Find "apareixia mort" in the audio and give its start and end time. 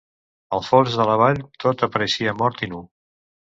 1.89-2.67